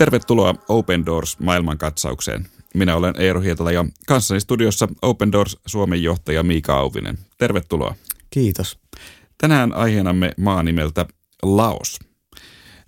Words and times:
Tervetuloa 0.00 0.54
Open 0.68 1.06
Doors 1.06 1.38
maailmankatsaukseen. 1.38 2.46
Minä 2.74 2.96
olen 2.96 3.14
Eero 3.18 3.40
Hietala 3.40 3.72
ja 3.72 3.84
kanssani 4.06 4.40
studiossa 4.40 4.88
Open 5.02 5.32
Doors 5.32 5.56
Suomen 5.66 6.02
johtaja 6.02 6.42
Miika 6.42 6.74
Auvinen. 6.74 7.18
Tervetuloa. 7.38 7.94
Kiitos. 8.30 8.78
Tänään 9.38 9.72
aiheenamme 9.72 10.32
maa 10.36 10.62
nimeltä 10.62 11.06
Laos. 11.42 11.98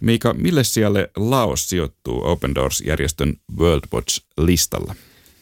Miika, 0.01 0.35
mille 0.35 0.65
sijalle 0.65 1.11
Laos 1.17 1.69
sijoittuu 1.69 2.25
Open 2.25 2.55
Doors-järjestön 2.55 3.37
World 3.59 3.85
Watch-listalla? 3.95 4.95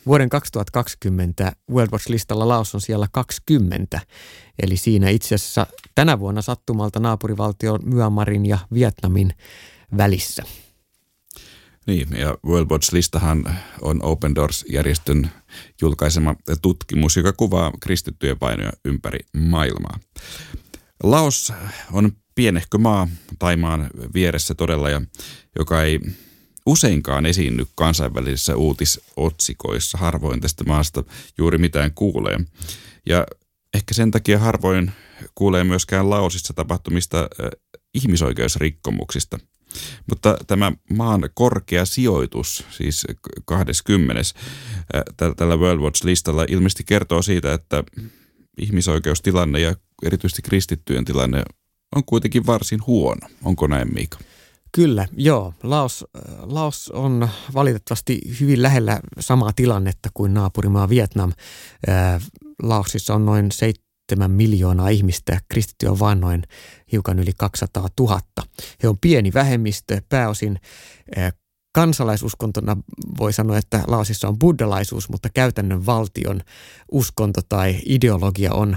Vuoden 0.07 0.29
2020 0.29 1.53
World 1.73 1.91
Watch-listalla 1.93 2.49
Laos 2.49 2.75
on 2.75 2.81
siellä 2.81 3.07
20, 3.13 4.01
eli 4.63 4.77
siinä 4.77 5.09
itse 5.09 5.35
asiassa 5.35 5.67
tänä 5.95 6.19
vuonna 6.19 6.43
sattumalta 6.43 7.01
naapurivaltio 7.01 7.79
Myanmarin 7.85 8.47
ja 8.47 8.59
Vietnamin 8.75 9.31
välissä. 9.97 10.43
Niin, 11.87 12.09
ja 12.17 12.39
World 12.47 12.71
Watch-listahan 12.71 13.57
on 13.81 14.03
Open 14.03 14.35
Doors-järjestön 14.35 15.31
julkaisema 15.81 16.35
tutkimus, 16.63 17.17
joka 17.17 17.33
kuvaa 17.33 17.73
kristittyjen 17.81 18.39
painoja 18.39 18.73
ympäri 18.85 19.19
maailmaa. 19.37 19.99
Laos 21.03 21.53
on 21.93 22.13
pienehkö 22.35 22.79
maa 22.79 23.09
Taimaan 23.39 23.91
vieressä 24.15 24.55
todella, 24.55 24.91
ja 24.91 25.03
joka 25.59 25.83
ei 25.83 26.01
useinkaan 26.67 27.27
esiinny 27.27 27.67
kansainvälisissä 27.75 28.57
uutisotsikoissa. 28.57 29.99
Harvoin 29.99 30.41
tästä 30.41 30.65
maasta 30.65 31.05
juuri 31.39 31.59
mitään 31.59 31.95
kuulee. 31.95 32.39
Ja 33.07 33.27
ehkä 33.75 33.95
sen 33.95 34.11
takia 34.11 34.39
harvoin 34.39 34.93
kuulee 35.35 35.65
myöskään 35.65 36.11
Laosissa 36.11 36.55
tapahtumista 36.55 37.19
äh, 37.19 37.51
ihmisoikeusrikkomuksista. 37.95 39.39
Mutta 40.11 40.37
tämä 40.47 40.73
maan 40.91 41.29
korkea 41.35 41.85
sijoitus, 41.85 42.65
siis 42.71 43.07
20. 43.45 44.21
Äh, 44.21 45.35
tällä 45.37 45.57
World 45.57 45.81
Watch-listalla 45.81 46.45
ilmeisesti 46.49 46.85
kertoo 46.85 47.23
siitä, 47.23 47.55
että 47.55 47.85
ihmisoikeustilanne 48.59 49.61
ja 49.61 49.75
erityisesti 50.03 50.43
kristittyjen 50.43 51.05
tilanne 51.05 51.43
on 51.97 52.05
kuitenkin 52.05 52.47
varsin 52.47 52.87
huono. 52.87 53.29
Onko 53.45 53.67
näin, 53.67 53.95
Miika? 53.95 54.19
Kyllä, 54.73 55.09
joo. 55.17 55.55
Laos, 55.63 56.05
Laos 56.41 56.91
on 56.91 57.29
valitettavasti 57.55 58.21
hyvin 58.41 58.63
lähellä 58.63 59.01
samaa 59.21 59.53
tilannetta 59.53 60.09
kuin 60.15 60.35
naapurimaa 60.35 60.89
Vietnam. 60.89 61.33
Laosissa 62.63 63.15
on 63.15 63.27
noin 63.27 63.53
7 63.53 63.90
miljoonaa 64.17 64.89
ihmistä, 64.89 65.41
kristitty 65.49 65.87
on 65.87 65.99
vain 65.99 66.21
noin 66.21 66.43
hiukan 66.93 67.19
yli 67.19 67.33
200 67.37 67.89
000. 68.01 68.21
He 68.83 68.89
on 68.89 68.99
pieni 68.99 69.33
vähemmistö, 69.35 70.03
pääosin 70.09 70.61
kansalaisuskontona 71.73 72.77
voi 73.19 73.33
sanoa, 73.33 73.59
että 73.59 73.83
Laosissa 73.87 74.29
on 74.29 74.39
buddhalaisuus, 74.39 75.09
mutta 75.09 75.29
käytännön 75.35 75.87
valtion 75.87 76.41
uskonto 76.93 77.41
tai 77.49 77.81
ideologia 77.85 78.53
on 78.53 78.77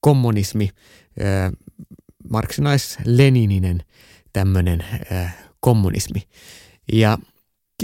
kommunismi, 0.00 0.68
marksinais-lenininen 2.30 3.82
tämmöinen 4.32 4.84
kommunismi. 5.60 6.22
Ja 6.92 7.18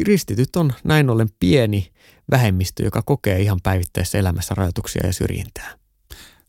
kristityt 0.01 0.57
on 0.57 0.73
näin 0.85 1.11
ollen 1.11 1.29
pieni 1.41 1.93
vähemmistö, 2.31 2.83
joka 2.83 3.03
kokee 3.03 3.41
ihan 3.41 3.61
päivittäisessä 3.63 4.19
elämässä 4.19 4.55
rajoituksia 4.55 5.07
ja 5.07 5.13
syrjintää. 5.13 5.78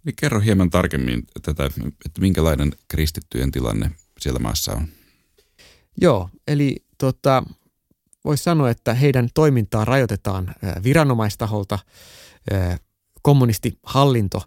Niin 0.09 0.15
kerro 0.15 0.39
hieman 0.39 0.69
tarkemmin 0.69 1.23
tätä, 1.41 1.65
että 2.05 2.21
minkälainen 2.21 2.71
kristittyjen 2.87 3.51
tilanne 3.51 3.91
siellä 4.19 4.39
maassa 4.39 4.71
on. 4.71 4.87
Joo, 6.01 6.29
eli 6.47 6.85
tota, 6.97 7.43
voisi 8.25 8.43
sanoa, 8.43 8.69
että 8.69 8.93
heidän 8.93 9.29
toimintaa 9.33 9.85
rajoitetaan 9.85 10.55
viranomaistaholta. 10.83 11.79
Kommunistihallinto 13.21 14.43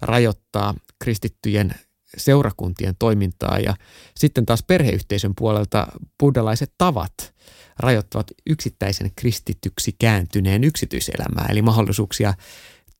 rajoittaa 0.00 0.74
kristittyjen 0.98 1.74
seurakuntien 2.16 2.96
toimintaa 2.98 3.58
ja 3.58 3.74
sitten 4.16 4.46
taas 4.46 4.62
perheyhteisön 4.62 5.32
puolelta 5.38 5.86
buddhalaiset 6.20 6.72
tavat 6.78 7.34
rajoittavat 7.78 8.26
yksittäisen 8.46 9.10
kristityksi 9.16 9.96
kääntyneen 9.98 10.64
yksityiselämää, 10.64 11.46
eli 11.50 11.62
mahdollisuuksia 11.62 12.34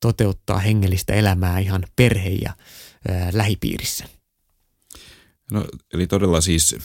toteuttaa 0.01 0.59
hengellistä 0.59 1.15
elämää 1.15 1.59
ihan 1.59 1.83
perhe- 1.97 2.39
ja 2.43 2.53
ää, 3.09 3.31
lähipiirissä. 3.33 4.05
No, 5.53 5.65
eli 5.95 6.07
todella 6.07 6.41
siis 6.41 6.77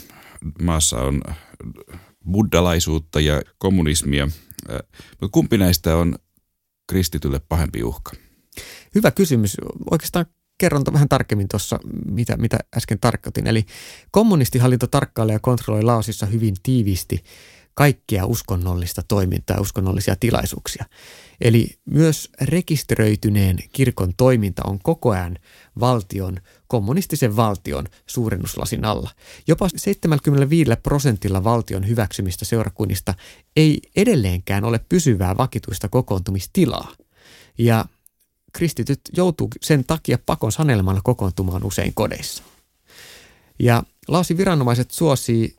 maassa 0.62 0.98
on 0.98 1.22
buddhalaisuutta 2.32 3.20
ja 3.20 3.42
kommunismia, 3.58 4.28
mutta 5.10 5.28
kumpi 5.32 5.58
näistä 5.58 5.96
on 5.96 6.16
kristitylle 6.88 7.40
pahempi 7.40 7.84
uhka? 7.84 8.12
Hyvä 8.96 9.12
kysymys. 9.12 9.58
Oikeastaan 9.92 10.26
kerron 10.60 10.84
vähän 10.94 11.10
tarkemmin 11.10 11.48
tuossa, 11.48 11.80
mitä, 12.06 12.38
mitä 12.38 12.58
äsken 12.78 13.00
tarkoitin. 13.00 13.48
Eli 13.48 13.66
kommunistihallinto 14.12 14.88
tarkkailee 14.88 15.34
ja 15.34 15.40
kontrolloi 15.40 15.84
Laosissa 15.84 16.26
hyvin 16.26 16.56
tiiviisti 16.64 17.24
kaikkia 17.80 18.26
uskonnollista 18.26 19.02
toimintaa 19.08 19.56
ja 19.58 19.62
uskonnollisia 19.62 20.16
tilaisuuksia. 20.16 20.86
Eli 21.42 21.70
myös 21.86 22.30
rekisteröityneen 22.42 23.58
kirkon 23.72 24.14
toiminta 24.18 24.62
on 24.66 24.80
koko 24.84 25.10
ajan 25.10 25.38
valtion, 25.80 26.38
kommunistisen 26.68 27.36
valtion 27.36 27.86
suurennuslasin 28.08 28.86
alla. 28.86 29.10
Jopa 29.48 29.70
75 29.76 30.72
prosentilla 30.84 31.44
valtion 31.44 31.88
hyväksymistä 31.88 32.46
seurakunnista 32.46 33.14
ei 33.56 33.82
edelleenkään 33.96 34.64
ole 34.64 34.80
pysyvää 34.90 35.38
vakituista 35.38 35.90
kokoontumistilaa. 35.90 36.92
Ja 37.58 37.86
kristityt 38.54 39.02
joutuu 39.18 39.50
sen 39.62 39.86
takia 39.86 40.18
pakon 40.26 40.52
sanelemalla 40.52 41.02
kokoontumaan 41.04 41.64
usein 41.64 41.94
kodeissa. 41.94 42.44
Ja 43.60 43.84
Laosin 44.08 44.38
viranomaiset 44.38 44.92
suosii 44.92 45.56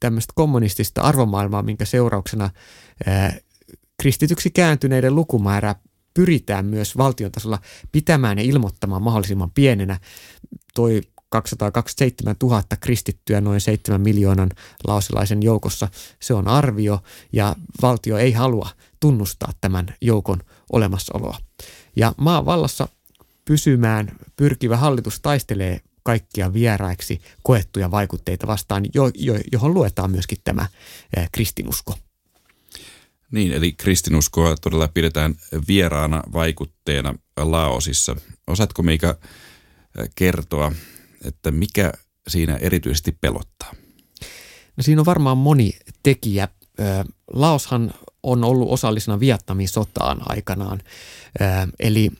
tämmöistä 0.00 0.32
kommunistista 0.36 1.02
arvomaailmaa, 1.02 1.62
minkä 1.62 1.84
seurauksena 1.84 2.50
kristityksi 4.02 4.50
kääntyneiden 4.50 5.14
lukumäärä 5.14 5.74
pyritään 6.14 6.66
myös 6.66 6.96
valtion 6.96 7.32
tasolla 7.32 7.58
pitämään 7.92 8.38
ja 8.38 8.44
ilmoittamaan 8.44 9.02
mahdollisimman 9.02 9.50
pienenä. 9.50 10.00
Toi 10.74 11.02
227 11.28 12.36
000 12.42 12.62
kristittyä 12.80 13.40
noin 13.40 13.60
7 13.60 14.00
miljoonan 14.00 14.50
laosilaisen 14.86 15.42
joukossa. 15.42 15.88
Se 16.20 16.34
on 16.34 16.48
arvio 16.48 17.02
ja 17.32 17.56
valtio 17.82 18.16
ei 18.16 18.32
halua 18.32 18.68
tunnustaa 19.00 19.52
tämän 19.60 19.94
joukon 20.00 20.40
olemassaoloa. 20.72 21.38
Ja 21.96 22.14
maan 22.16 22.46
vallassa 22.46 22.88
pysymään 23.44 24.16
pyrkivä 24.36 24.76
hallitus 24.76 25.20
taistelee 25.20 25.80
kaikkia 26.02 26.52
vieraiksi 26.52 27.20
koettuja 27.42 27.90
vaikutteita 27.90 28.46
vastaan, 28.46 28.84
jo, 28.94 29.10
jo, 29.14 29.34
johon 29.52 29.74
luetaan 29.74 30.10
myöskin 30.10 30.38
tämä 30.44 30.68
kristinusko. 31.32 31.94
Niin, 33.30 33.52
eli 33.52 33.72
kristinuskoa 33.72 34.56
todella 34.56 34.88
pidetään 34.88 35.34
vieraana 35.68 36.22
vaikutteena 36.32 37.14
Laosissa. 37.36 38.16
Osaatko 38.46 38.82
Miika 38.82 39.18
kertoa, 40.14 40.72
että 41.24 41.50
mikä 41.50 41.92
siinä 42.28 42.56
erityisesti 42.56 43.12
pelottaa? 43.20 43.74
No 44.76 44.82
siinä 44.82 45.00
on 45.00 45.06
varmaan 45.06 45.38
moni 45.38 45.72
tekijä. 46.02 46.48
Laoshan 47.32 47.94
on 48.22 48.44
ollut 48.44 48.70
osallisena 48.70 49.20
Vietnamin 49.20 49.68
sotaan 49.68 50.18
aikanaan. 50.26 50.82
Eli 51.80 52.10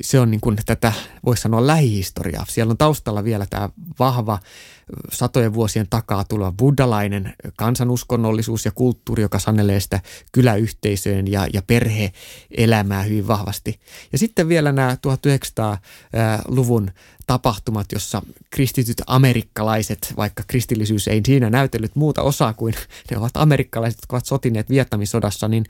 se 0.00 0.20
on 0.20 0.30
niin 0.30 0.40
kuin 0.40 0.58
tätä, 0.66 0.92
voisi 1.24 1.42
sanoa 1.42 1.66
lähihistoriaa. 1.66 2.46
Siellä 2.48 2.70
on 2.70 2.78
taustalla 2.78 3.24
vielä 3.24 3.46
tämä 3.50 3.70
vahva 3.98 4.38
satojen 5.12 5.54
vuosien 5.54 5.86
takaa 5.90 6.24
tuleva 6.24 6.52
buddhalainen 6.52 7.34
kansanuskonnollisuus 7.56 8.64
ja 8.64 8.70
kulttuuri, 8.70 9.22
joka 9.22 9.38
sanelee 9.38 9.80
sitä 9.80 10.00
kyläyhteisöön 10.32 11.28
ja, 11.28 11.46
ja 11.52 11.62
perhe-elämää 11.62 13.02
hyvin 13.02 13.28
vahvasti. 13.28 13.80
Ja 14.12 14.18
sitten 14.18 14.48
vielä 14.48 14.72
nämä 14.72 14.96
1900-luvun 15.06 16.90
tapahtumat, 17.26 17.92
jossa 17.92 18.22
kristityt 18.50 19.02
amerikkalaiset, 19.06 20.14
vaikka 20.16 20.42
kristillisyys 20.46 21.08
ei 21.08 21.20
siinä 21.26 21.50
näytellyt 21.50 21.96
muuta 21.96 22.22
osaa 22.22 22.52
kuin 22.52 22.74
ne 23.10 23.18
ovat 23.18 23.36
amerikkalaiset, 23.36 23.98
jotka 23.98 24.16
ovat 24.16 24.26
sotineet 24.26 24.70
Vietnamin 24.70 25.06
sodassa, 25.06 25.48
niin 25.48 25.64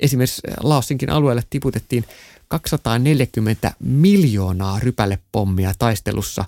esimerkiksi 0.00 0.42
Laosinkin 0.60 1.10
alueelle 1.10 1.42
tiputettiin 1.50 2.04
240 2.52 3.72
miljoonaa 3.78 4.78
rypälepommia 4.80 5.72
taistelussa 5.78 6.44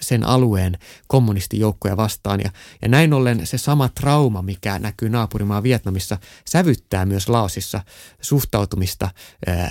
sen 0.00 0.24
alueen 0.24 0.78
kommunistijoukkoja 1.06 1.96
vastaan. 1.96 2.40
Ja, 2.40 2.50
ja 2.82 2.88
näin 2.88 3.12
ollen 3.12 3.46
se 3.46 3.58
sama 3.58 3.88
trauma, 3.88 4.42
mikä 4.42 4.78
näkyy 4.78 5.08
naapurimaa 5.08 5.62
Vietnamissa, 5.62 6.18
sävyttää 6.44 7.06
myös 7.06 7.28
Laosissa 7.28 7.80
suhtautumista 8.20 9.10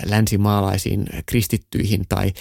länsimaalaisiin 0.06 1.06
kristittyihin 1.25 2.06
tai 2.10 2.34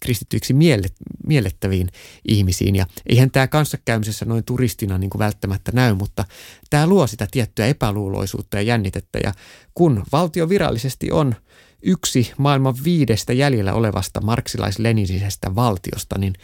kristittyiksi 0.00 0.45
semmoisiksi 0.46 0.52
miellet, 0.54 0.94
miellettäviin 1.26 1.88
ihmisiin. 2.28 2.76
Ja 2.76 2.86
eihän 3.06 3.30
tämä 3.30 3.46
kanssakäymisessä 3.46 4.24
noin 4.24 4.44
turistina 4.44 4.98
niin 4.98 5.10
kuin 5.10 5.18
välttämättä 5.18 5.72
näy, 5.72 5.94
mutta 5.94 6.24
tämä 6.70 6.86
luo 6.86 7.06
sitä 7.06 7.26
tiettyä 7.30 7.66
epäluuloisuutta 7.66 8.56
ja 8.56 8.62
jännitettä. 8.62 9.18
Ja 9.24 9.34
kun 9.74 10.04
valtio 10.12 10.48
virallisesti 10.48 11.10
on 11.12 11.34
yksi 11.82 12.32
maailman 12.38 12.74
viidestä 12.84 13.32
jäljellä 13.32 13.74
olevasta 13.74 14.20
marksilais-leninisestä 14.20 15.54
valtiosta, 15.54 16.18
niin, 16.18 16.34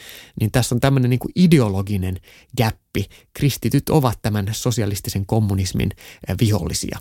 niin 0.40 0.50
tässä 0.50 0.74
on 0.74 0.80
tämmöinen 0.80 1.10
niin 1.10 1.20
kuin 1.20 1.32
ideologinen 1.36 2.16
gäppi. 2.56 3.06
Kristityt 3.34 3.88
ovat 3.88 4.18
tämän 4.22 4.46
sosialistisen 4.52 5.26
kommunismin 5.26 5.90
vihollisia. 6.40 6.98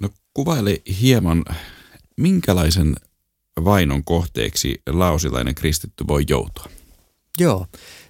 No 0.00 0.08
kuvaile 0.34 0.82
hieman, 1.00 1.44
minkälaisen 2.16 2.94
vainon 3.64 4.04
kohteeksi 4.04 4.82
laosilainen 4.86 5.54
kristitty 5.54 6.04
voi 6.08 6.24
joutua? 6.28 6.64
Joo. 7.38 7.66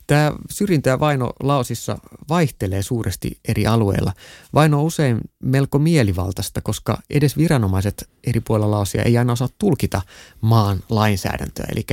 Tämä 0.07 0.33
syrjintä 0.51 0.91
ja 0.91 1.01
vaino 1.01 1.33
Laosissa 1.43 1.99
vaihtelee 2.29 2.83
suuresti 2.83 3.39
eri 3.49 3.67
alueilla. 3.67 4.13
Vaino 4.55 4.79
on 4.79 4.85
usein 4.85 5.21
melko 5.43 5.79
mielivaltaista, 5.79 6.61
koska 6.61 6.99
edes 7.11 7.37
viranomaiset 7.37 8.09
eri 8.25 8.41
puolilla 8.41 8.71
Laosia 8.71 9.03
ei 9.03 9.19
aina 9.19 9.33
osaa 9.33 9.49
tulkita 9.59 10.03
maan 10.41 10.81
lainsäädäntöä. 10.89 11.67
Eli 11.73 11.87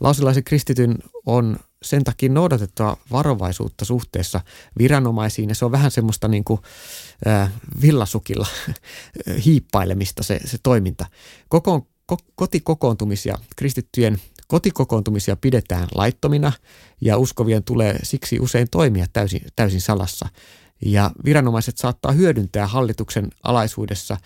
laosilaisen 0.00 0.44
kristityn 0.44 0.98
on 1.26 1.56
sen 1.82 2.04
takia 2.04 2.28
noudatettava 2.28 2.96
varovaisuutta 3.12 3.84
suhteessa 3.84 4.40
viranomaisiin 4.78 5.48
ja 5.48 5.54
se 5.54 5.64
on 5.64 5.72
vähän 5.72 5.90
semmoista 5.90 6.28
niin 6.28 6.44
kuin 6.44 6.60
äh, 7.26 7.52
villasukilla 7.82 8.46
hiippailemista 9.44 10.22
se, 10.22 10.40
se 10.44 10.58
toiminta. 10.62 11.06
Koko, 11.48 11.80
ko, 11.80 11.86
kotikokoontumisia, 12.34 13.38
kristittyjen 13.56 14.18
kotikokoontumisia 14.48 15.36
pidetään 15.36 15.88
laittomina 15.94 16.52
ja 17.00 17.18
uskovien 17.18 17.64
tulee 17.64 17.98
siksi 18.02 18.40
usein 18.40 18.68
toimia 18.70 19.06
täysin, 19.12 19.42
täysin 19.56 19.80
salassa. 19.80 20.28
Ja 20.84 21.10
viranomaiset 21.24 21.78
saattaa 21.78 22.12
hyödyntää 22.12 22.66
hallituksen 22.66 23.30
alaisuudessa 23.42 24.16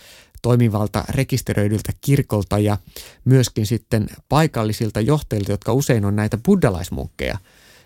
toimivalta 0.42 1.04
rekisteröidyltä 1.08 1.92
kirkolta 2.00 2.58
ja 2.58 2.78
myöskin 3.24 3.66
sitten 3.66 4.06
paikallisilta 4.28 5.00
johtajilta, 5.00 5.52
jotka 5.52 5.72
usein 5.72 6.04
on 6.04 6.16
näitä 6.16 6.38
buddalaismunkkeja, 6.44 7.38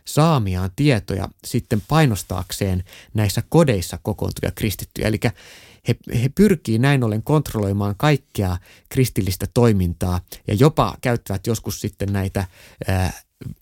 saamiaan 0.04 0.70
tietoja 0.76 1.28
sitten 1.44 1.82
painostaakseen 1.88 2.84
näissä 3.14 3.42
kodeissa 3.48 3.98
kokoontuvia 4.02 4.50
kristittyjä. 4.54 5.08
Eli 5.08 5.20
he, 5.88 5.96
he 6.22 6.28
pyrkii 6.34 6.78
näin 6.78 7.04
ollen 7.04 7.22
kontrolloimaan 7.22 7.94
kaikkea 7.96 8.56
kristillistä 8.88 9.46
toimintaa 9.54 10.20
ja 10.46 10.54
jopa 10.54 10.96
käyttävät 11.00 11.46
joskus 11.46 11.80
sitten 11.80 12.12
näitä 12.12 12.44
ää, 12.86 13.12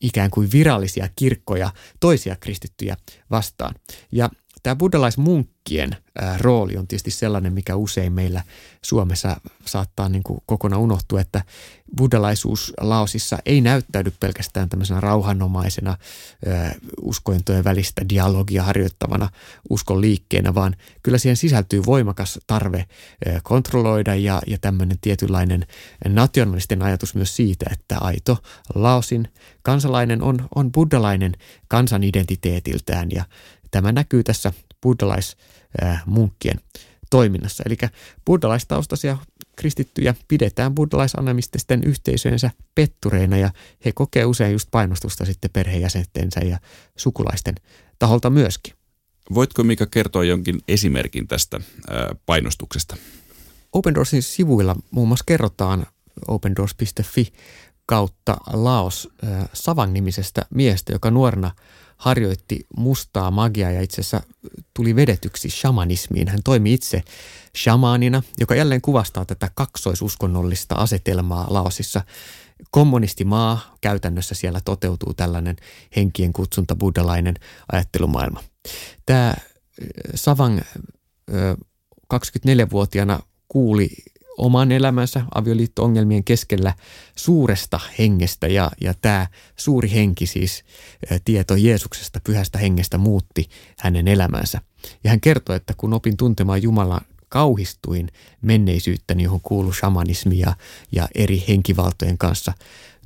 ikään 0.00 0.31
kuin 0.31 0.53
virallisia 0.53 1.09
kirkkoja 1.17 1.70
toisia 2.00 2.37
kristittyjä 2.37 2.97
vastaan. 3.31 3.75
Ja 4.12 4.31
tämä 4.62 4.76
buddhalaismunkkien 4.76 5.96
rooli 6.38 6.76
on 6.76 6.87
tietysti 6.88 7.10
sellainen, 7.10 7.52
mikä 7.52 7.76
usein 7.76 8.12
meillä 8.12 8.43
Suomessa 8.82 9.40
saattaa 9.66 10.08
niin 10.08 10.22
kuin 10.22 10.40
kokonaan 10.46 10.82
unohtua, 10.82 11.20
että 11.20 11.43
buddhalaisuus 11.96 12.72
Laosissa 12.81 13.38
ei 13.46 13.60
näyttäydy 13.60 14.12
pelkästään 14.20 14.69
tämmöisenä 14.69 15.00
rauhanomaisena 15.00 15.96
uskointojen 17.02 17.64
välistä 17.64 18.08
dialogia 18.08 18.62
harjoittavana 18.62 19.28
uskon 19.70 20.00
liikkeenä, 20.00 20.55
vaan 20.55 20.76
kyllä 21.02 21.19
siihen 21.19 21.37
sisältyy 21.37 21.87
voimakas 21.87 22.38
tarve 22.46 22.87
kontrolloida 23.43 24.14
ja, 24.14 24.43
ja 24.46 24.58
tämmöinen 24.58 24.99
tietynlainen 25.00 25.66
nationalisten 26.08 26.82
ajatus 26.82 27.14
myös 27.14 27.37
siitä, 27.37 27.70
että 27.72 27.99
aito 27.99 28.38
Laosin 28.75 29.28
kansalainen 29.62 30.22
on, 30.22 30.49
on 30.54 30.72
buddhalainen 30.72 31.32
kansanidentiteetiltään 31.69 33.08
ja 33.11 33.25
Tämä 33.70 33.93
näkyy 33.93 34.25
tässä 34.25 34.53
buddhalaismunkkien 34.82 36.61
toiminnassa. 37.11 37.65
Eli 37.67 37.76
buddhalaistaustaisia 38.25 39.19
kristittyjä 39.56 40.15
pidetään 40.29 40.75
buddhalaisanemististen 40.75 41.85
yhteisöensä 41.85 42.50
pettureina 42.75 43.37
ja 43.37 43.50
he 43.85 43.93
kokee 43.93 44.25
usein 44.25 44.53
just 44.53 44.69
painostusta 44.70 45.25
sitten 45.25 45.50
perheenjäsentensä 45.50 46.41
ja 46.41 46.59
sukulaisten 46.97 47.55
taholta 47.99 48.31
myöskin. 48.31 48.75
Voitko 49.35 49.65
Mika 49.65 49.87
kertoa 49.87 50.25
jonkin 50.25 50.61
esimerkin 50.69 51.29
tästä 51.29 51.61
painostuksesta? 52.26 52.97
Open 53.73 53.94
Doorsin 53.94 54.23
sivuilla 54.23 54.76
muun 54.91 55.09
muassa 55.09 55.25
kerrotaan 55.26 55.87
opendoors.fi 56.29 57.32
kautta 57.87 58.37
Laos 58.53 59.09
Savang-nimisestä 59.53 60.47
miestä, 60.50 60.93
joka 60.93 61.11
nuorena– 61.11 61.50
harjoitti 61.99 62.67
mustaa 62.77 63.31
magiaa 63.31 63.71
ja 63.71 63.81
itse 63.81 64.00
asiassa 64.00 64.23
tuli 64.75 64.97
vedetyksi 64.97 65.50
shamanismiin. 65.50 66.29
Hän 66.29 66.41
toimi 66.45 66.75
itse 66.75 67.03
shamaanina, 67.56 68.23
joka 68.41 68.55
jälleen 68.55 68.81
kuvastaa 68.81 69.25
tätä 69.25 69.50
kaksoisuskonnollista 69.55 70.75
asetelmaa 70.75 71.47
Laosissa. 71.50 72.03
Kommunistimaa, 72.71 73.77
käytännössä 73.81 74.35
siellä 74.35 74.61
toteutuu 74.65 75.15
tällainen 75.15 75.56
henkien 75.97 76.33
kutsunta 76.33 76.77
buddhalainen 76.77 77.35
ajattelumaailma. 77.73 78.43
Tämä 79.06 79.35
Savang 80.15 80.61
24-vuotiaana 82.15 83.21
kuuli 83.49 83.91
oman 84.38 84.73
elämänsä 84.73 85.23
avioliitto-ongelmien 85.35 86.25
keskellä 86.25 86.75
suuresta 87.17 87.81
hengestä 87.99 88.46
ja, 88.46 88.70
ja 88.81 88.94
tämä 88.94 89.26
suuri 89.56 89.90
henki 89.90 90.26
siis 90.26 90.64
tieto 91.25 91.56
Jeesuksesta, 91.56 92.20
pyhästä 92.25 92.58
hengestä 92.58 92.99
muutti 92.99 93.49
hänen 93.79 94.08
elämänsä. 94.08 94.61
Ja 95.05 95.11
hän 95.11 95.20
kertoi, 95.20 95.56
että 95.56 95.75
kun 95.76 95.94
opin 95.94 96.17
tuntemaan 96.17 96.62
Jumalan 96.62 97.00
kauhistuin 97.29 98.08
menneisyyttäni, 98.43 99.23
johon 99.23 99.40
kuuluu 99.40 99.73
shamanismi 99.73 100.38
ja, 100.38 100.56
ja 100.93 101.08
eri 101.14 101.44
henkivaltojen 101.49 102.19
kanssa 102.19 102.52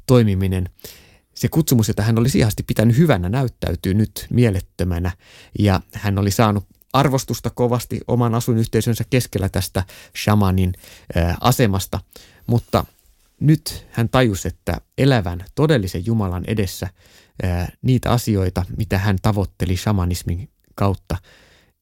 toimiminen. 0.07 0.69
Se 1.35 1.49
kutsumus, 1.49 1.89
jota 1.89 2.03
hän 2.03 2.19
olisi 2.19 2.39
ihasti 2.39 2.63
pitänyt 2.63 2.97
hyvänä, 2.97 3.29
näyttäytyy 3.29 3.95
nyt 3.95 4.27
mielettömänä 4.31 5.13
ja 5.59 5.81
hän 5.93 6.19
oli 6.19 6.31
saanut 6.31 6.65
arvostusta 6.93 7.51
kovasti 7.51 8.01
oman 8.09 8.35
asuinyhteisönsä 8.35 9.05
keskellä 9.11 9.49
tästä 9.49 9.85
shamanin 10.23 10.73
asemasta, 11.41 12.01
mutta 12.47 12.85
nyt 13.41 13.87
hän 13.91 14.09
tajusi, 14.09 14.49
että 14.49 14.81
elävän 14.99 15.45
todellisen 15.55 16.07
Jumalan 16.07 16.45
edessä 16.47 16.89
niitä 17.83 18.11
asioita, 18.11 18.65
mitä 18.77 18.99
hän 18.99 19.17
tavoitteli 19.23 19.77
shamanismin 19.77 20.49
kautta, 20.75 21.17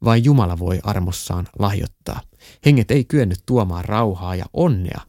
vain 0.05 0.25
Jumala 0.25 0.59
voi 0.59 0.81
armossaan 0.83 1.49
lahjoittaa. 1.59 2.21
Henget 2.67 2.91
ei 2.91 3.05
kyennyt 3.05 3.43
tuomaan 3.47 3.85
rauhaa 3.85 4.35
ja 4.35 4.45
onnea, 4.53 5.01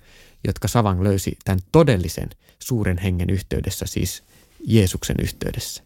jotka 0.48 0.68
Savang 0.68 1.02
löysi 1.02 1.38
tämän 1.44 1.60
todellisen 1.72 2.30
suuren 2.60 2.98
hengen 2.98 3.30
yhteydessä, 3.30 3.86
siis 3.86 4.24
Jeesuksen 4.64 5.16
yhteydessä. 5.22 5.84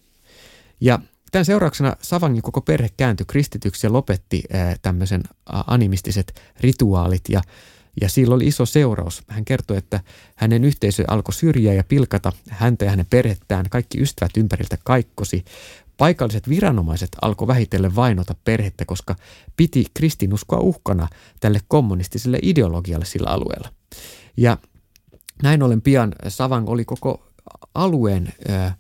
Ja 0.82 1.00
Tämän 1.36 1.46
seurauksena 1.46 1.96
Savangin 2.02 2.42
koko 2.42 2.62
perhe 2.62 2.90
kääntyi 2.98 3.26
kristityksi 3.26 3.88
ja 3.88 3.94
lopetti 3.94 4.44
tämmöisen 4.82 5.24
animistiset 5.68 6.42
rituaalit 6.60 7.22
ja 7.30 7.42
ja 8.02 8.10
sillä 8.10 8.36
oli 8.36 8.48
iso 8.48 8.66
seuraus. 8.66 9.24
Hän 9.28 9.46
kertoi, 9.46 9.78
että 9.78 10.00
hänen 10.36 10.64
yhteisö 10.64 11.04
alkoi 11.08 11.34
syrjiä 11.34 11.74
ja 11.74 11.84
pilkata 11.84 12.32
häntä 12.50 12.86
ja 12.86 12.92
hänen 12.92 13.06
perhettään. 13.10 13.66
Kaikki 13.70 14.02
ystävät 14.02 14.38
ympäriltä 14.38 14.78
kaikkosi. 14.84 15.46
Paikalliset 15.98 16.50
viranomaiset 16.50 17.10
alkoi 17.22 17.48
vähitellen 17.48 17.96
vainota 17.96 18.36
perhettä, 18.44 18.86
koska 18.86 19.16
piti 19.58 19.86
kristinuskoa 19.94 20.60
uhkana 20.60 21.08
tälle 21.40 21.60
kommunistiselle 21.68 22.40
ideologialle 22.42 23.06
sillä 23.06 23.30
alueella. 23.30 23.70
Ja 24.38 24.58
näin 25.44 25.64
ollen 25.64 25.82
pian 25.82 26.16
Savang 26.28 26.70
oli 26.70 26.86
koko 26.86 27.28
alueen 27.74 28.34
äh, 28.50 28.78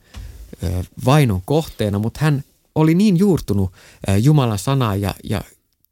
vainon 1.06 1.42
kohteena, 1.46 2.00
mutta 2.00 2.20
hän 2.24 2.44
oli 2.76 2.94
niin 2.94 3.18
juurtunut 3.18 3.74
Jumalan 4.22 4.60
sanaa 4.60 4.96
ja, 4.96 5.14
ja 5.24 5.42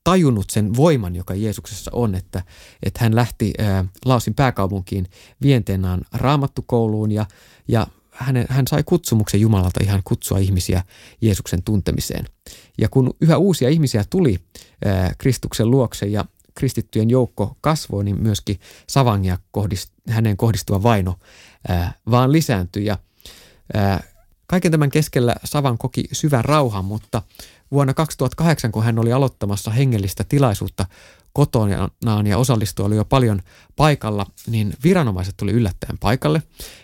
tajunnut 0.04 0.50
sen 0.50 0.76
voiman, 0.76 1.16
joka 1.16 1.34
Jeesuksessa 1.34 1.92
on, 1.94 2.16
että, 2.16 2.44
että 2.84 3.00
hän 3.04 3.16
lähti 3.16 3.54
Laosin 4.06 4.34
pääkaupunkiin 4.34 5.08
Vienteenaan 5.42 6.02
raamattukouluun 6.14 7.12
ja, 7.12 7.26
ja 7.68 7.88
hän, 8.14 8.46
hän 8.50 8.68
sai 8.68 8.84
kutsumuksen 8.86 9.42
Jumalalta 9.42 9.80
ihan 9.84 10.02
kutsua 10.04 10.38
ihmisiä 10.38 10.84
Jeesuksen 11.22 11.64
tuntemiseen. 11.64 12.26
Ja 12.78 12.90
kun 12.90 13.14
yhä 13.22 13.38
uusia 13.38 13.70
ihmisiä 13.70 14.04
tuli 14.10 14.40
ää, 14.86 15.14
Kristuksen 15.18 15.72
luokse 15.72 16.06
ja 16.06 16.26
kristittyjen 16.56 17.10
joukko 17.10 17.58
kasvoi, 17.62 18.04
niin 18.04 18.22
myöskin 18.22 18.60
Savangia 18.90 19.38
kohdist, 19.52 19.92
hänen 20.10 20.38
kohdistuva 20.38 20.84
vaino 20.84 21.16
ää, 21.68 21.94
vaan 22.12 22.32
lisääntyi 22.32 22.86
ja 22.86 22.98
ää, 23.74 24.04
Kaiken 24.48 24.72
tämän 24.72 24.90
keskellä 24.90 25.36
Savan 25.44 25.78
koki 25.78 26.04
syvän 26.12 26.46
rauhan, 26.46 26.86
mutta 26.86 27.22
vuonna 27.72 27.94
2008, 27.94 28.72
kun 28.72 28.84
hän 28.84 29.00
oli 29.00 29.14
aloittamassa 29.14 29.72
hengellistä 29.72 30.24
tilaisuutta 30.24 30.86
kotonaan 31.34 32.28
ja 32.28 32.38
osallistua 32.38 32.86
oli 32.86 32.96
jo 32.96 33.06
paljon 33.06 33.42
paikalla, 33.76 34.26
niin 34.48 34.74
viranomaiset 34.84 35.38
tuli 35.38 35.52
yllättäen 35.52 35.98
paikalle. 35.98 36.44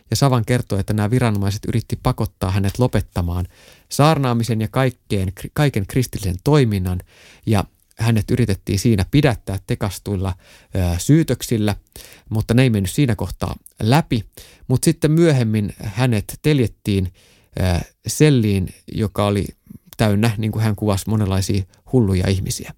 Ja 0.10 0.16
Savan 0.16 0.46
kertoi, 0.46 0.80
että 0.80 0.94
nämä 0.94 1.10
viranomaiset 1.10 1.66
yritti 1.68 2.00
pakottaa 2.04 2.52
hänet 2.52 2.80
lopettamaan 2.80 3.46
saarnaamisen 3.90 4.62
ja 4.62 4.68
kaikkeen, 4.68 5.34
kaiken 5.54 5.88
kristillisen 5.88 6.36
toiminnan. 6.44 7.00
Ja 7.46 7.64
hänet 7.98 8.32
yritettiin 8.32 8.80
siinä 8.80 9.06
pidättää 9.12 9.60
tekastuilla 9.68 10.34
ö, 10.76 11.00
syytöksillä, 11.00 11.76
mutta 12.30 12.54
ne 12.54 12.62
ei 12.64 12.70
mennyt 12.70 12.92
siinä 12.92 13.16
kohtaa 13.16 13.56
läpi. 13.82 14.24
Mutta 14.68 14.86
sitten 14.86 15.12
myöhemmin 15.12 15.74
hänet 15.84 16.40
teljettiin 16.42 17.14
selliin, 18.08 18.74
joka 18.92 19.26
oli 19.26 19.46
täynnä, 19.98 20.32
niin 20.38 20.52
kuin 20.52 20.64
hän 20.64 20.76
kuvasi, 20.76 21.10
monenlaisia 21.10 21.64
hulluja 21.92 22.30
ihmisiä. 22.30 22.74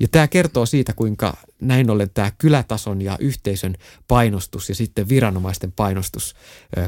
Ja 0.00 0.08
tämä 0.08 0.28
kertoo 0.28 0.66
siitä, 0.66 0.92
kuinka 0.92 1.36
näin 1.60 1.90
ollen 1.90 2.10
tämä 2.14 2.30
kylätason 2.38 3.02
ja 3.02 3.16
yhteisön 3.20 3.74
painostus 4.08 4.68
ja 4.68 4.74
sitten 4.74 5.08
viranomaisten 5.08 5.72
painostus 5.72 6.34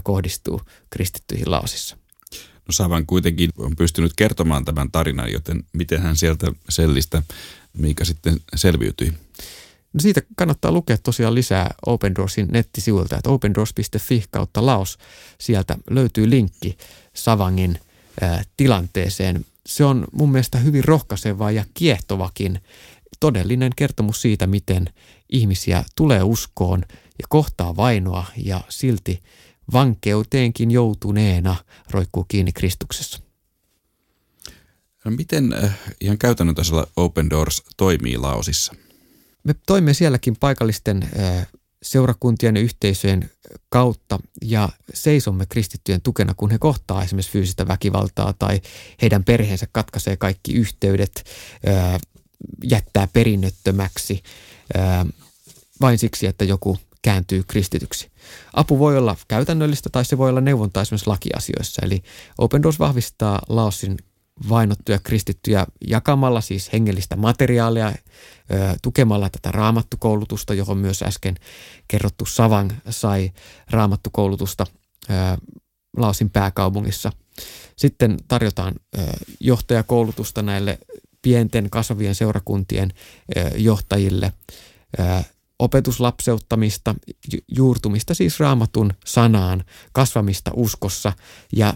kohdistuu 0.03 0.61
kristittyihin 0.91 1.51
laosissa. 1.51 1.97
No 2.33 2.73
Savan 2.73 3.07
kuitenkin 3.07 3.51
on 3.59 3.77
pystynyt 3.77 4.13
kertomaan 4.17 4.65
tämän 4.65 4.91
tarinan, 4.91 5.33
joten 5.33 5.65
miten 5.73 6.03
hän 6.03 6.17
sieltä 6.17 6.53
sellistä 6.69 7.23
mikä 7.79 8.05
sitten 8.05 8.41
selviytyi? 8.55 9.13
Siitä 9.99 10.23
kannattaa 10.37 10.73
lukea 10.73 10.99
tosiaan 10.99 11.35
lisää 11.35 11.75
Open 11.87 12.15
Doorsin 12.15 12.49
nettisivuilta, 12.51 13.17
että 13.17 13.31
opendoors.fi 13.31 14.25
kautta 14.31 14.67
Laos. 14.67 14.99
Sieltä 15.41 15.79
löytyy 15.91 16.31
linkki 16.31 16.77
Savangin 17.15 17.79
ää, 18.21 18.43
tilanteeseen. 18.57 19.47
Se 19.67 19.85
on 19.85 20.05
mun 20.13 20.33
mielestä 20.33 20.59
hyvin 20.59 20.85
rohkaiseva 20.85 21.51
ja 21.51 21.65
kiehtovakin 21.75 22.61
todellinen 23.21 23.73
kertomus 23.77 24.23
siitä, 24.23 24.47
miten 24.47 24.87
ihmisiä 25.31 25.85
tulee 25.97 26.23
uskoon 26.23 26.83
ja 27.19 27.27
kohtaa 27.29 27.77
vainoa 27.77 28.27
ja 28.37 28.61
silti 28.69 29.23
vankeuteenkin 29.73 30.71
joutuneena 30.71 31.57
roikkuu 31.91 32.25
kiinni 32.25 32.53
Kristuksessa. 32.53 33.21
No 35.05 35.11
miten 35.11 35.53
äh, 35.53 35.79
ihan 36.01 36.19
käytännön 36.19 36.55
tasolla 36.55 36.87
Open 36.97 37.31
Doors 37.31 37.63
toimii 37.77 38.19
Laosissa? 38.19 38.75
Me 39.45 39.55
toimimme 39.67 39.95
sielläkin 39.95 40.37
paikallisten 40.41 41.11
seurakuntien 41.83 42.57
ja 42.57 42.63
yhteisöjen 42.63 43.31
kautta 43.69 44.19
ja 44.43 44.69
seisomme 44.95 45.47
kristittyjen 45.47 46.01
tukena, 46.01 46.35
kun 46.35 46.51
he 46.51 46.59
kohtaa 46.59 47.03
esimerkiksi 47.03 47.33
fyysistä 47.33 47.69
väkivaltaa 47.69 48.33
tai 48.33 48.61
heidän 49.03 49.25
perheensä 49.25 49.67
katkaisee 49.73 50.17
kaikki 50.17 50.53
yhteydet, 50.55 51.25
jättää 52.65 53.09
perinnöttömäksi 53.13 54.23
vain 55.81 55.99
siksi, 55.99 56.27
että 56.27 56.45
joku 56.45 56.79
kääntyy 57.03 57.43
kristityksi. 57.47 58.11
Apu 58.53 58.79
voi 58.79 58.99
olla 58.99 59.17
käytännöllistä 59.29 59.91
tai 59.93 60.05
se 60.05 60.19
voi 60.19 60.31
olla 60.31 60.41
neuvontaa 60.41 60.83
esimerkiksi 60.83 61.07
lakiasioissa. 61.07 61.83
Eli 61.85 62.03
Open 62.39 62.63
Doors 62.63 62.79
vahvistaa 62.79 63.43
Laosin 63.49 63.97
vainottuja 64.49 64.99
kristittyjä 64.99 65.67
jakamalla 65.89 66.41
siis 66.41 66.73
hengellistä 66.73 67.17
materiaalia, 67.17 67.93
tukemalla 68.83 69.31
tätä 69.31 69.51
raamattukoulutusta, 69.53 70.55
johon 70.55 70.79
myös 70.79 71.03
äsken 71.03 71.35
kerrottu 71.89 72.27
Savang 72.27 72.71
sai 72.91 73.33
raamattukoulutusta 73.71 74.67
Laosin 75.97 76.31
pääkaupungissa. 76.31 77.13
Sitten 77.77 78.17
tarjotaan 78.29 78.75
johtajakoulutusta 79.41 80.43
näille 80.43 80.79
pienten 81.23 81.71
kasvavien 81.71 82.15
seurakuntien 82.15 82.91
johtajille 83.57 84.33
opetuslapseuttamista, 85.65 86.95
juurtumista 87.57 88.15
siis 88.15 88.41
raamatun 88.41 88.93
sanaan, 89.07 89.65
kasvamista 89.93 90.51
uskossa 90.55 91.13
ja 91.57 91.75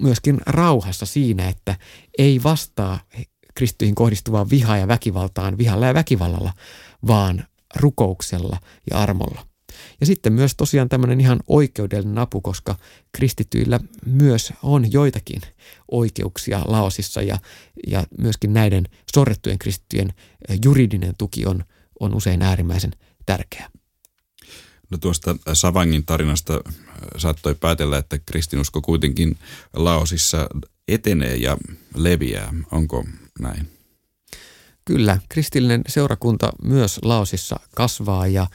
myöskin 0.00 0.40
rauhassa 0.46 1.06
siinä, 1.06 1.48
että 1.48 1.76
ei 2.18 2.42
vastaa 2.42 3.00
kristyihin 3.54 3.94
kohdistuvaan 3.94 4.50
vihaan 4.50 4.80
ja 4.80 4.88
väkivaltaan 4.88 5.58
vihalla 5.58 5.86
ja 5.86 5.94
väkivallalla, 5.94 6.52
vaan 7.06 7.44
rukouksella 7.76 8.56
ja 8.90 8.98
armolla. 8.98 9.46
Ja 10.00 10.06
sitten 10.06 10.32
myös 10.32 10.54
tosiaan 10.54 10.88
tämmöinen 10.88 11.20
ihan 11.20 11.40
oikeudellinen 11.46 12.18
apu, 12.18 12.40
koska 12.40 12.76
kristityillä 13.12 13.80
myös 14.06 14.52
on 14.62 14.92
joitakin 14.92 15.40
oikeuksia 15.90 16.62
Laosissa 16.66 17.22
ja, 17.22 17.38
ja 17.86 18.04
myöskin 18.18 18.52
näiden 18.52 18.84
sorrettujen 19.14 19.58
kristittyjen 19.58 20.12
juridinen 20.64 21.14
tuki 21.18 21.46
on, 21.46 21.64
on 22.00 22.14
usein 22.14 22.42
äärimmäisen 22.42 22.92
tärkeä. 23.26 23.70
No 24.90 24.98
tuosta 24.98 25.36
Savangin 25.52 26.06
tarinasta 26.06 26.60
saattoi 27.16 27.54
päätellä, 27.54 27.98
että 27.98 28.18
kristinusko 28.18 28.80
kuitenkin 28.80 29.38
Laosissa 29.72 30.48
etenee 30.88 31.36
ja 31.36 31.56
leviää. 31.94 32.54
Onko 32.72 33.04
näin? 33.40 33.70
Kyllä, 34.84 35.18
kristillinen 35.28 35.82
seurakunta 35.88 36.52
myös 36.62 36.98
Laosissa 37.02 37.60
kasvaa 37.76 38.26
ja 38.26 38.46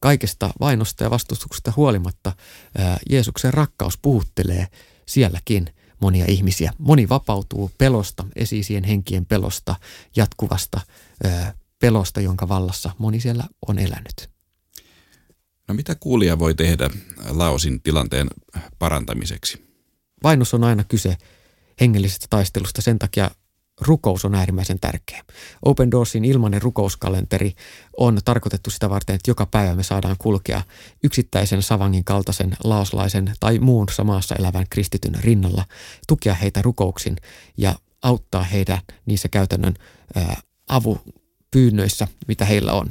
kaikesta 0.00 0.50
vainosta 0.60 1.04
ja 1.04 1.10
vastustuksesta 1.10 1.72
huolimatta 1.76 2.32
Jeesuksen 3.10 3.54
rakkaus 3.54 3.98
puhuttelee 3.98 4.66
sielläkin 5.06 5.66
monia 6.00 6.24
ihmisiä. 6.28 6.72
Moni 6.78 7.08
vapautuu 7.08 7.70
pelosta, 7.78 8.24
esiisien 8.36 8.84
henkien 8.84 9.26
pelosta, 9.26 9.74
jatkuvasta 10.16 10.80
pelosta, 11.82 12.20
jonka 12.20 12.48
vallassa 12.48 12.90
moni 12.98 13.20
siellä 13.20 13.44
on 13.68 13.78
elänyt. 13.78 14.30
No 15.68 15.74
mitä 15.74 15.94
kuulija 15.94 16.38
voi 16.38 16.54
tehdä 16.54 16.90
Laosin 17.28 17.82
tilanteen 17.82 18.28
parantamiseksi? 18.78 19.72
Vainus 20.22 20.54
on 20.54 20.64
aina 20.64 20.84
kyse 20.84 21.16
hengellisestä 21.80 22.26
taistelusta, 22.30 22.82
sen 22.82 22.98
takia 22.98 23.30
rukous 23.80 24.24
on 24.24 24.34
äärimmäisen 24.34 24.80
tärkeä. 24.80 25.22
Open 25.62 25.90
Doorsin 25.90 26.24
ilmainen 26.24 26.62
rukouskalenteri 26.62 27.52
on 27.98 28.18
tarkoitettu 28.24 28.70
sitä 28.70 28.90
varten, 28.90 29.14
että 29.14 29.30
joka 29.30 29.46
päivä 29.46 29.74
me 29.74 29.82
saadaan 29.82 30.16
kulkea 30.18 30.62
yksittäisen 31.04 31.62
savangin 31.62 32.04
kaltaisen 32.04 32.56
laoslaisen 32.64 33.32
tai 33.40 33.58
muun 33.58 33.86
samassa 33.92 34.34
elävän 34.34 34.66
kristityn 34.70 35.14
rinnalla, 35.14 35.64
tukea 36.08 36.34
heitä 36.34 36.62
rukouksin 36.62 37.16
ja 37.56 37.74
auttaa 38.02 38.42
heitä 38.42 38.78
niissä 39.06 39.28
käytännön 39.28 39.74
ää, 40.14 40.40
avupyynnöissä, 41.52 42.08
mitä 42.28 42.44
heillä 42.44 42.72
on. 42.72 42.88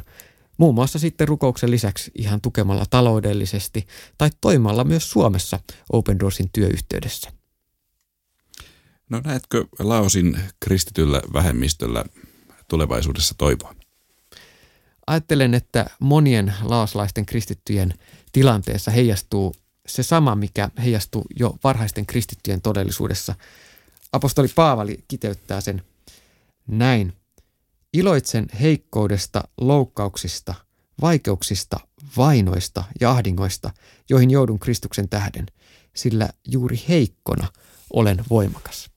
Muun 0.57 0.75
muassa 0.75 0.99
sitten 0.99 1.27
rukouksen 1.27 1.71
lisäksi 1.71 2.11
ihan 2.15 2.41
tukemalla 2.41 2.85
taloudellisesti 2.89 3.87
tai 4.17 4.29
toimimalla 4.41 4.83
myös 4.83 5.11
Suomessa 5.11 5.59
Open 5.91 6.19
Doorsin 6.19 6.49
työyhteydessä. 6.53 7.31
No 9.09 9.21
näetkö 9.23 9.65
Laosin 9.79 10.37
kristityllä 10.59 11.21
vähemmistöllä 11.33 12.05
tulevaisuudessa 12.67 13.35
toivoa? 13.37 13.75
Ajattelen, 15.07 15.53
että 15.53 15.85
monien 15.99 16.53
laoslaisten 16.63 17.25
kristittyjen 17.25 17.93
tilanteessa 18.31 18.91
heijastuu 18.91 19.55
se 19.87 20.03
sama, 20.03 20.35
mikä 20.35 20.69
heijastuu 20.83 21.25
jo 21.39 21.57
varhaisten 21.63 22.05
kristittyjen 22.05 22.61
todellisuudessa. 22.61 23.35
Apostoli 24.11 24.47
Paavali 24.47 25.03
kiteyttää 25.07 25.61
sen 25.61 25.81
näin. 26.67 27.20
Iloitsen 27.93 28.45
heikkoudesta, 28.61 29.43
loukkauksista, 29.57 30.53
vaikeuksista, 31.01 31.79
vainoista 32.17 32.83
ja 33.01 33.11
ahdingoista, 33.11 33.71
joihin 34.09 34.31
joudun 34.31 34.59
Kristuksen 34.59 35.09
tähden, 35.09 35.45
sillä 35.95 36.29
juuri 36.47 36.83
heikkona 36.89 37.47
olen 37.93 38.23
voimakas. 38.29 38.89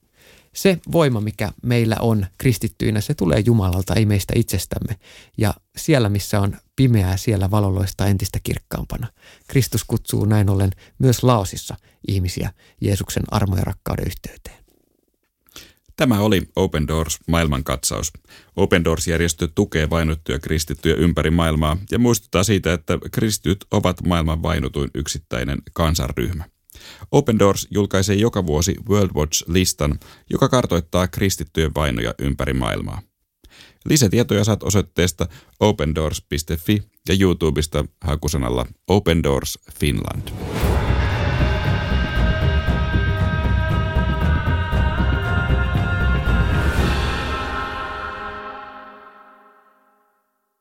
Se 0.53 0.79
voima, 0.91 1.21
mikä 1.21 1.51
meillä 1.63 1.95
on 1.99 2.25
kristittyinä, 2.37 3.01
se 3.01 3.13
tulee 3.13 3.39
Jumalalta, 3.45 3.93
ei 3.93 4.05
meistä 4.05 4.33
itsestämme. 4.35 4.95
Ja 5.37 5.53
siellä, 5.77 6.09
missä 6.09 6.41
on 6.41 6.57
pimeää, 6.75 7.17
siellä 7.17 7.51
valoloista 7.51 8.07
entistä 8.07 8.39
kirkkaampana. 8.43 9.07
Kristus 9.47 9.83
kutsuu 9.83 10.25
näin 10.25 10.49
ollen 10.49 10.71
myös 10.99 11.23
Laosissa 11.23 11.75
ihmisiä 12.07 12.53
Jeesuksen 12.81 13.23
armo- 13.31 13.57
ja 13.57 13.63
rakkauden 13.63 14.07
yhteyteen. 14.07 14.64
Tämä 15.95 16.19
oli 16.19 16.41
Open 16.55 16.87
Doors 16.87 17.19
maailmankatsaus. 17.27 18.13
Open 18.55 18.83
Doors-järjestö 18.83 19.47
tukee 19.55 19.89
vainottuja 19.89 20.39
kristittyjä 20.39 20.95
ympäri 20.95 21.31
maailmaa 21.31 21.77
ja 21.91 21.99
muistuttaa 21.99 22.43
siitä, 22.43 22.73
että 22.73 22.99
kristityt 23.11 23.65
ovat 23.71 24.01
maailman 24.05 24.43
vainutuin 24.43 24.89
yksittäinen 24.95 25.61
kansanryhmä. 25.73 26.43
Open 27.11 27.39
Doors 27.39 27.67
julkaisee 27.71 28.15
joka 28.15 28.45
vuosi 28.45 28.75
World 28.89 29.11
Watch-listan, 29.15 29.99
joka 30.29 30.49
kartoittaa 30.49 31.07
kristittyjen 31.07 31.71
vainoja 31.75 32.13
ympäri 32.19 32.53
maailmaa. 32.53 33.01
Lisätietoja 33.85 34.43
saat 34.43 34.63
osoitteesta 34.63 35.27
opendoors.fi 35.59 36.83
ja 37.09 37.15
YouTubesta 37.19 37.85
hakusanalla 38.01 38.65
Open 38.87 39.23
Doors 39.23 39.59
Finland. 39.79 40.27